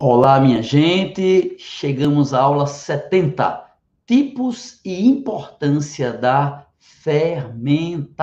[0.00, 1.56] Olá, minha gente.
[1.58, 3.64] Chegamos à aula 70.
[4.06, 8.22] Tipos e importância da fermentação.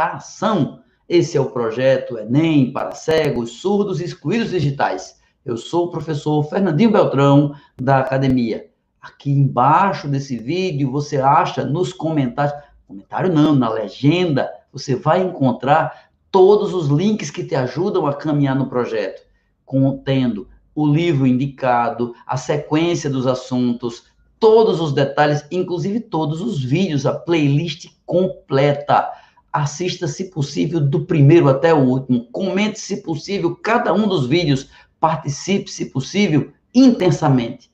[1.10, 5.20] Esse é o projeto Enem para cegos, surdos e excluídos digitais.
[5.44, 8.70] Eu sou o professor Fernandinho Beltrão, da academia.
[9.02, 12.58] Aqui embaixo desse vídeo você acha nos comentários,
[12.88, 18.56] comentário não, na legenda, você vai encontrar todos os links que te ajudam a caminhar
[18.56, 19.24] no projeto,
[19.66, 24.04] contendo o livro indicado, a sequência dos assuntos,
[24.38, 29.10] todos os detalhes, inclusive todos os vídeos, a playlist completa.
[29.52, 32.26] Assista, se possível, do primeiro até o último.
[32.32, 34.70] Comente, se possível, cada um dos vídeos.
[35.00, 37.72] Participe, se possível, intensamente.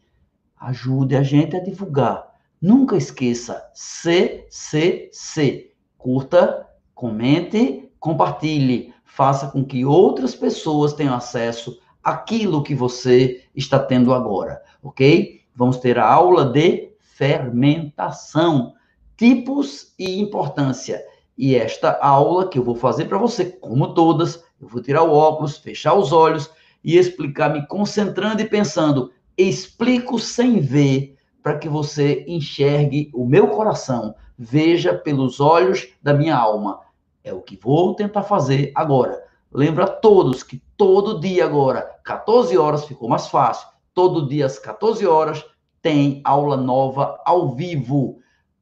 [0.60, 2.24] Ajude a gente a divulgar.
[2.62, 5.72] Nunca esqueça CCC.
[5.98, 8.94] Curta, comente, compartilhe.
[9.04, 15.42] Faça com que outras pessoas tenham acesso aquilo que você está tendo agora, ok?
[15.56, 18.74] Vamos ter a aula de fermentação,
[19.18, 21.04] tipos e importância.
[21.38, 25.14] E esta aula que eu vou fazer para você, como todas, eu vou tirar o
[25.14, 26.50] óculos, fechar os olhos
[26.84, 29.12] e explicar, me concentrando e pensando.
[29.38, 36.36] Explico sem ver, para que você enxergue o meu coração, veja pelos olhos da minha
[36.36, 36.80] alma.
[37.24, 39.24] É o que vou tentar fazer agora.
[39.52, 43.68] Lembra todos que todo dia agora, 14 horas, ficou mais fácil.
[43.94, 45.44] Todo dia às 14 horas
[45.82, 48.20] tem aula nova ao vivo.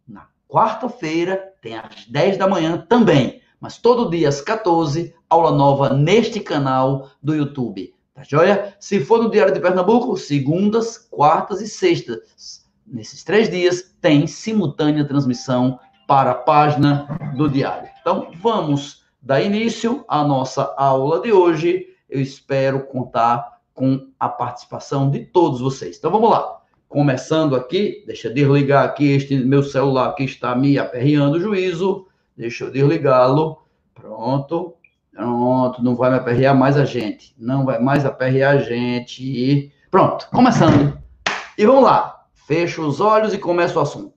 [0.07, 3.41] Na quarta-feira tem às 10 da manhã também.
[3.59, 7.93] Mas todo dia às 14, aula nova neste canal do YouTube.
[8.13, 8.75] Tá joia?
[8.79, 12.65] Se for no Diário de Pernambuco, segundas, quartas e sextas.
[12.85, 17.89] Nesses três dias tem simultânea transmissão para a página do Diário.
[18.01, 21.85] Então, vamos dar início à nossa aula de hoje.
[22.09, 25.97] Eu espero contar com a participação de todos vocês.
[25.97, 26.59] Então vamos lá.
[26.89, 32.07] Começando aqui, deixa eu desligar aqui este meu celular que está me aperreando o juízo.
[32.35, 33.61] Deixa eu desligá-lo.
[33.93, 34.75] Pronto.
[35.13, 37.35] Pronto, não vai me aperrear mais a gente.
[37.37, 39.71] Não vai mais aperrear a gente.
[39.91, 40.97] Pronto, começando.
[41.57, 42.25] E vamos lá.
[42.33, 44.13] Fecho os olhos e começa o assunto.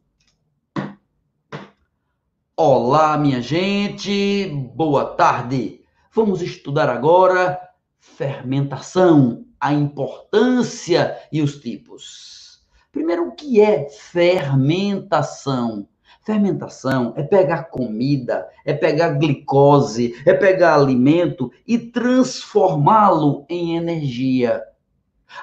[2.57, 5.81] Olá, minha gente, boa tarde.
[6.15, 7.61] Vamos estudar agora
[8.03, 12.61] fermentação, a importância e os tipos.
[12.91, 15.87] Primeiro, o que é fermentação?
[16.21, 24.61] Fermentação é pegar comida, é pegar glicose, é pegar alimento e transformá-lo em energia.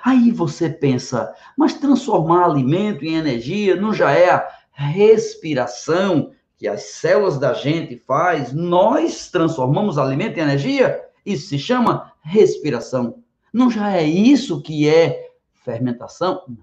[0.03, 6.83] Aí você pensa, mas transformar alimento em energia não já é a respiração que as
[6.83, 13.23] células da gente faz, nós transformamos alimento em energia, isso se chama respiração.
[13.53, 15.29] Não já é isso que é
[15.63, 16.57] fermentação?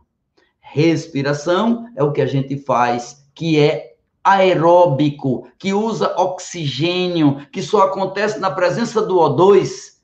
[0.61, 7.83] Respiração é o que a gente faz, que é aeróbico, que usa oxigênio, que só
[7.83, 9.97] acontece na presença do O2.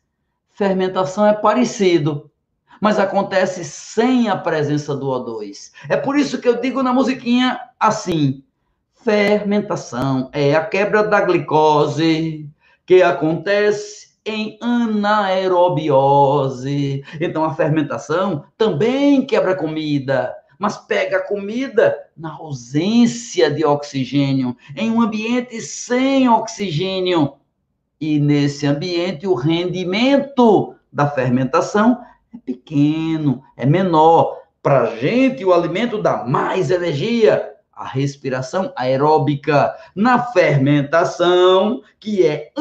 [0.50, 2.30] Fermentação é parecido,
[2.80, 5.72] mas acontece sem a presença do O2.
[5.88, 8.44] É por isso que eu digo na musiquinha assim:
[8.94, 12.48] Fermentação é a quebra da glicose
[12.86, 17.04] que acontece em anaerobiose.
[17.20, 24.90] Então a fermentação também quebra comida, mas pega a comida na ausência de oxigênio, em
[24.90, 27.34] um ambiente sem oxigênio.
[28.00, 31.98] E nesse ambiente o rendimento da fermentação
[32.34, 34.40] é pequeno, é menor.
[34.62, 42.52] Para a gente, o alimento dá mais energia, a respiração aeróbica, na fermentação, que é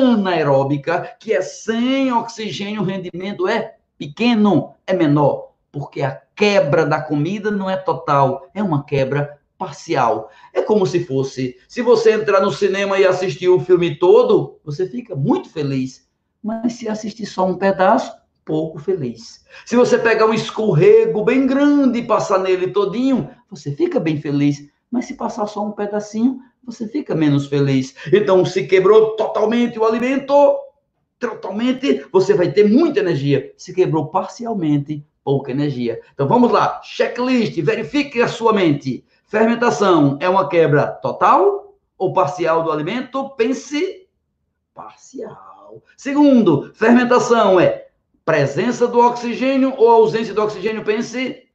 [0.00, 7.00] anaeróbica, que é sem oxigênio, o rendimento é pequeno, é menor, porque a quebra da
[7.00, 10.30] comida não é total, é uma quebra parcial.
[10.52, 14.88] É como se fosse, se você entrar no cinema e assistir o filme todo, você
[14.88, 16.06] fica muito feliz.
[16.42, 18.12] Mas se assistir só um pedaço,
[18.44, 19.44] pouco feliz.
[19.64, 24.68] Se você pegar um escorrego bem grande e passar nele todinho, você fica bem feliz.
[24.90, 27.94] Mas se passar só um pedacinho, você fica menos feliz.
[28.12, 30.34] Então, se quebrou totalmente o alimento,
[31.18, 33.52] totalmente, você vai ter muita energia.
[33.56, 36.00] Se quebrou parcialmente, pouca energia.
[36.12, 36.80] Então, vamos lá.
[36.82, 39.04] Checklist, verifique a sua mente.
[39.26, 43.30] Fermentação é uma quebra total ou parcial do alimento?
[43.30, 44.06] Pense
[44.74, 45.82] parcial.
[45.96, 47.86] Segundo, fermentação é
[48.24, 50.84] presença do oxigênio ou ausência do oxigênio?
[50.84, 51.45] Pense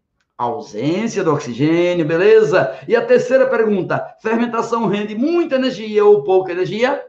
[0.43, 2.79] ausência do oxigênio, beleza?
[2.87, 7.05] E a terceira pergunta: fermentação rende muita energia ou pouca energia?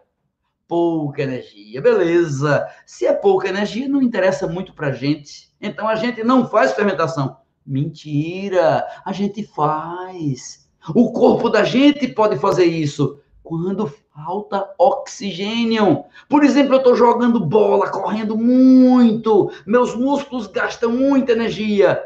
[0.73, 1.83] pouca energia.
[1.83, 2.67] Beleza.
[2.87, 5.53] Se é pouca energia, não interessa muito para gente.
[5.61, 7.37] Então a gente não faz fermentação.
[7.67, 10.67] Mentira, a gente faz.
[10.95, 16.05] O corpo da gente pode fazer isso quando falta oxigênio.
[16.27, 22.03] Por exemplo, eu estou jogando bola, correndo muito, meus músculos gastam muita energia,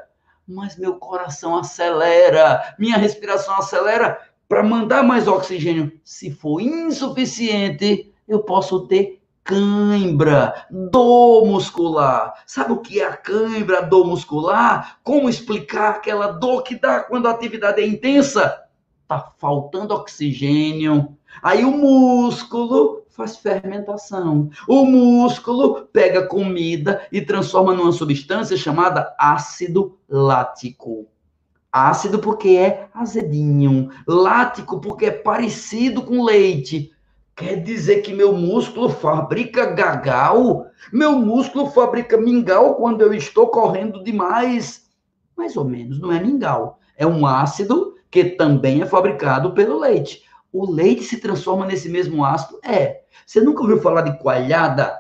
[0.47, 5.93] mas meu coração acelera, minha respiração acelera para mandar mais oxigênio.
[6.05, 12.35] Se for insuficiente, eu posso ter cãibra, dor muscular.
[12.47, 14.99] Sabe o que é a cãibra, dor muscular?
[15.03, 18.65] Como explicar aquela dor que dá quando a atividade é intensa?
[19.07, 21.17] Tá faltando oxigênio.
[21.43, 24.51] Aí o músculo faz fermentação.
[24.69, 31.07] O músculo pega comida e transforma numa substância chamada ácido lático.
[31.73, 36.93] Ácido porque é azedinho, lático porque é parecido com leite.
[37.35, 40.67] Quer dizer que meu músculo fabrica gagal?
[40.93, 44.87] Meu músculo fabrica mingau quando eu estou correndo demais?
[45.37, 46.79] Mais ou menos, não é mingau.
[46.97, 50.26] É um ácido que também é fabricado pelo leite.
[50.59, 52.59] O leite se transforma nesse mesmo ácido?
[52.65, 53.03] É.
[53.27, 54.99] Você nunca ouviu falar de coalhada?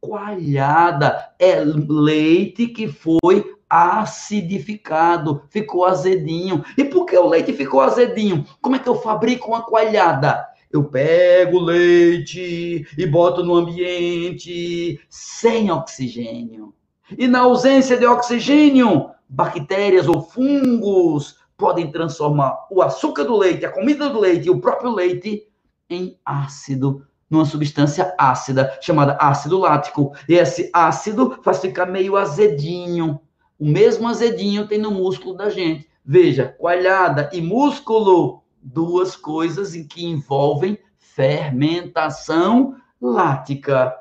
[0.00, 6.64] Coalhada é leite que foi acidificado, ficou azedinho.
[6.78, 8.46] E por que o leite ficou azedinho?
[8.62, 10.48] Como é que eu fabrico uma coalhada?
[10.72, 16.72] Eu pego o leite e boto no ambiente sem oxigênio.
[17.18, 23.70] E na ausência de oxigênio, bactérias ou fungos podem transformar o açúcar do leite, a
[23.70, 25.46] comida do leite e o próprio leite
[25.88, 30.12] em ácido, numa substância ácida chamada ácido lático.
[30.26, 33.20] E esse ácido faz ficar meio azedinho.
[33.58, 35.86] O mesmo azedinho tem no músculo da gente.
[36.02, 43.94] Veja, coalhada e músculo duas coisas em que envolvem fermentação lática.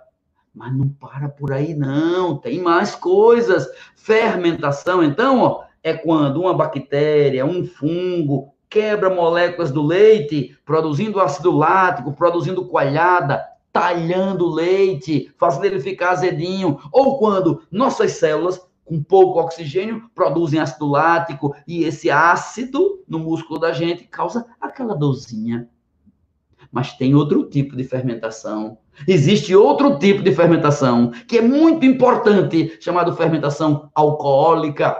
[0.53, 2.37] Mas não para por aí, não.
[2.37, 3.67] Tem mais coisas.
[3.95, 11.51] Fermentação, então, ó, é quando uma bactéria, um fungo, quebra moléculas do leite, produzindo ácido
[11.51, 16.79] lático, produzindo coalhada, talhando o leite, fazendo ele ficar azedinho.
[16.91, 23.59] Ou quando nossas células com pouco oxigênio, produzem ácido lático e esse ácido no músculo
[23.59, 25.69] da gente causa aquela dorzinha.
[26.71, 28.79] Mas tem outro tipo de fermentação.
[29.07, 34.97] Existe outro tipo de fermentação que é muito importante, chamado fermentação alcoólica.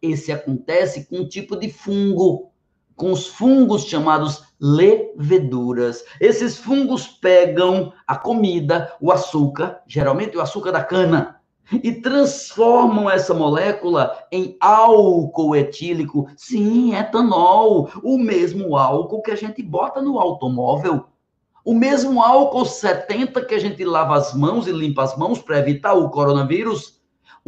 [0.00, 2.50] Esse acontece com um tipo de fungo,
[2.94, 6.04] com os fungos chamados leveduras.
[6.20, 11.38] Esses fungos pegam a comida, o açúcar, geralmente o açúcar da cana,
[11.72, 16.28] e transformam essa molécula em álcool etílico.
[16.36, 21.04] Sim, etanol, o mesmo álcool que a gente bota no automóvel.
[21.64, 25.58] O mesmo álcool 70 que a gente lava as mãos e limpa as mãos para
[25.58, 26.97] evitar o coronavírus.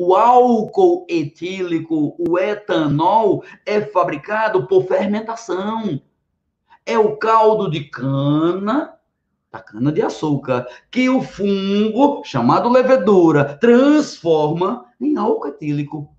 [0.02, 6.00] O álcool etílico, o etanol, é fabricado por fermentação.
[6.87, 8.94] É o caldo de cana
[9.52, 16.17] da cana-de-açúcar, que o fungo, chamado levedura, transforma em álcool etílico.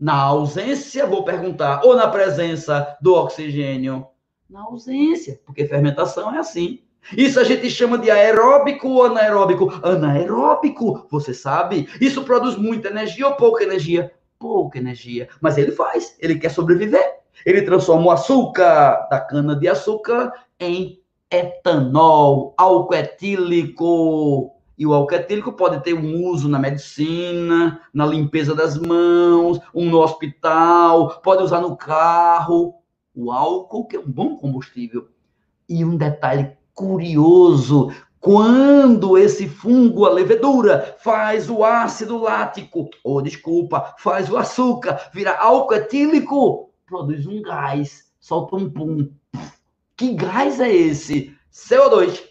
[0.00, 4.06] Na ausência, vou perguntar, ou na presença do oxigênio?
[4.48, 6.82] Na ausência, porque fermentação é assim.
[7.16, 9.72] Isso a gente chama de aeróbico ou anaeróbico?
[9.82, 11.88] Anaeróbico, você sabe?
[12.00, 14.12] Isso produz muita energia ou pouca energia?
[14.38, 15.28] Pouca energia.
[15.40, 17.18] Mas ele faz, ele quer sobreviver.
[17.46, 21.00] Ele transforma o açúcar da cana-de-açúcar em
[21.30, 24.54] etanol, álcool etílico.
[24.76, 29.86] E o álcool etílico pode ter um uso na medicina, na limpeza das mãos, um
[29.86, 32.74] no hospital, pode usar no carro.
[33.14, 35.08] O álcool, que é um bom combustível.
[35.68, 43.96] E um detalhe curioso: quando esse fungo, a levedura, faz o ácido lático, ou desculpa,
[43.98, 49.10] faz o açúcar, vira álcool etílico, produz um gás, solta um pum,
[49.96, 51.36] que gás é esse?
[51.52, 52.22] CO2.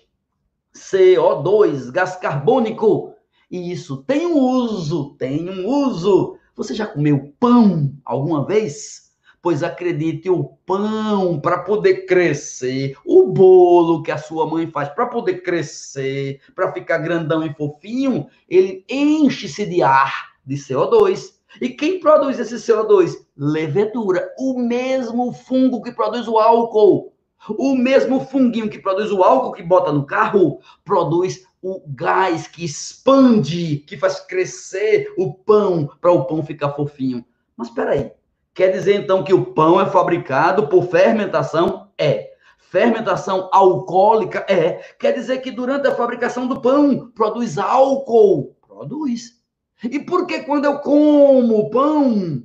[0.74, 3.14] CO2, gás carbônico.
[3.52, 6.38] E isso tem um uso, tem um uso.
[6.56, 9.07] Você já comeu pão alguma vez?
[9.48, 15.06] Pois acredite, o pão para poder crescer, o bolo que a sua mãe faz para
[15.06, 21.36] poder crescer, para ficar grandão e fofinho, ele enche-se de ar, de CO2.
[21.62, 23.14] E quem produz esse CO2?
[23.38, 27.14] Levedura, o mesmo fungo que produz o álcool.
[27.58, 32.66] O mesmo funguinho que produz o álcool que bota no carro, produz o gás que
[32.66, 37.24] expande, que faz crescer o pão para o pão ficar fofinho.
[37.56, 38.12] Mas espera aí,
[38.58, 41.92] quer dizer então que o pão é fabricado por fermentação?
[41.96, 42.32] É.
[42.58, 48.58] Fermentação alcoólica é, quer dizer que durante a fabricação do pão produz álcool.
[48.68, 49.38] Produz.
[49.84, 52.44] E por que quando eu como pão,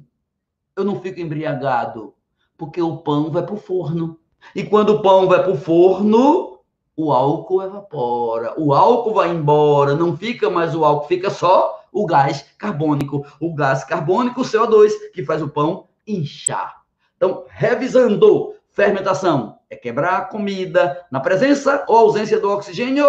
[0.76, 2.12] eu não fico embriagado?
[2.58, 4.18] Porque o pão vai para o forno.
[4.54, 6.58] E quando o pão vai para o forno,
[6.94, 8.54] o álcool evapora.
[8.58, 13.24] O álcool vai embora, não fica mais o álcool, fica só o gás carbônico.
[13.40, 16.82] O gás carbônico, o CO2, que faz o pão inchar.
[17.16, 23.06] Então, revisando, fermentação é quebrar a comida na presença ou ausência do oxigênio?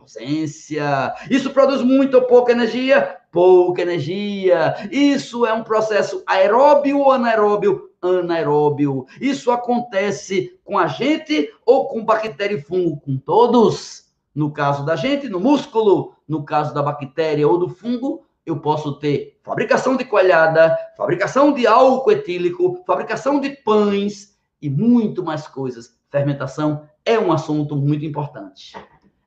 [0.00, 1.14] Ausência.
[1.30, 3.18] Isso produz muito ou pouca energia?
[3.30, 4.76] Pouca energia.
[4.90, 7.90] Isso é um processo aeróbio ou anaeróbio?
[8.00, 9.06] Anaeróbio.
[9.20, 13.00] Isso acontece com a gente ou com bactéria e fungo?
[13.00, 14.06] Com todos.
[14.34, 16.14] No caso da gente, no músculo.
[16.26, 21.66] No caso da bactéria ou do fungo, eu posso ter fabricação de coalhada, fabricação de
[21.66, 25.98] álcool etílico, fabricação de pães e muito mais coisas.
[26.08, 28.76] Fermentação é um assunto muito importante.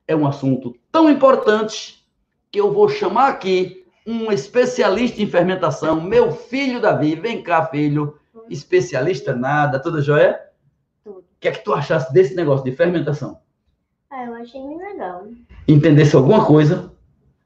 [0.08, 2.02] É um assunto tão importante
[2.50, 7.14] que eu vou chamar aqui um especialista em fermentação, meu filho Davi.
[7.14, 8.18] Vem cá, filho.
[8.48, 10.40] Especialista nada, tudo jóia?
[11.04, 11.18] Tudo.
[11.18, 13.38] O que é que tu achaste desse negócio de fermentação?
[14.08, 15.28] Ah, eu achei bem legal.
[15.68, 16.90] Entendesse alguma coisa?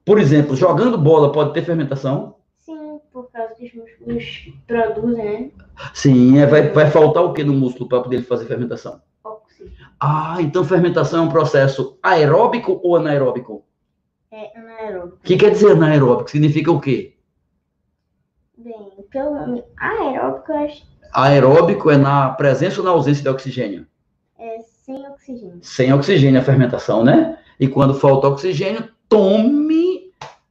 [0.04, 2.37] Por exemplo, jogando bola pode ter fermentação?
[2.56, 4.25] Sim, por causa que os músculos
[4.66, 5.50] produzem, né?
[5.94, 9.00] Sim, é, vai, vai faltar o que no músculo para poder fazer fermentação?
[9.25, 9.87] Oxigênio.
[10.00, 13.64] Ah, então fermentação é um processo aeróbico ou anaeróbico?
[14.30, 15.16] É anaeróbico.
[15.16, 16.30] O que quer dizer anaeróbico?
[16.30, 17.14] Significa o quê?
[18.58, 23.87] Bem, pelo nome aeróbico, eu acho Aeróbico é na presença ou na ausência de oxigênio?
[24.37, 25.58] é sem oxigênio.
[25.62, 27.38] Sem oxigênio a fermentação, né?
[27.58, 29.84] E quando falta oxigênio, tome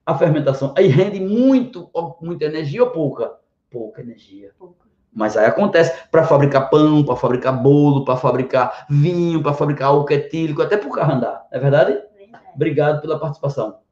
[0.05, 0.73] a fermentação.
[0.77, 1.89] Aí rende muito,
[2.21, 3.33] muita energia ou pouca?
[3.69, 4.51] Pouca energia.
[4.57, 4.83] Pouco.
[5.15, 10.13] Mas aí acontece para fabricar pão, para fabricar bolo, para fabricar vinho, para fabricar álcool
[10.13, 11.45] etílico, até para o carro andar.
[11.51, 12.01] É verdade?
[12.17, 12.45] Verdade.
[12.55, 13.83] Obrigado pela participação.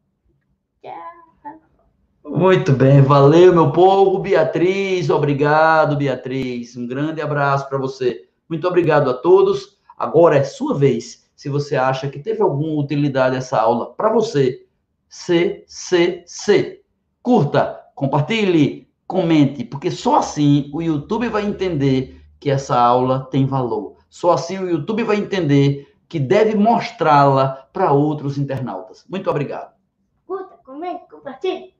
[2.24, 4.20] Muito bem, valeu, meu povo.
[4.20, 6.78] Beatriz, obrigado, Beatriz.
[6.78, 8.28] Um grande abraço para você.
[8.48, 9.80] Muito obrigado a todos.
[9.98, 11.30] Agora é sua vez.
[11.36, 14.66] Se você acha que teve alguma utilidade essa aula para você,
[15.12, 16.82] CCC.
[17.22, 23.98] Curta, compartilhe, comente, porque só assim o YouTube vai entender que essa aula tem valor.
[24.10, 29.06] Só assim o YouTube vai entender que deve mostrá-la para outros internautas.
[29.10, 29.74] Muito obrigado.
[30.26, 31.76] Curta, comente, compartilhe.